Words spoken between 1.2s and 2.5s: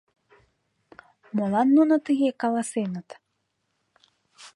Молан нуно тыге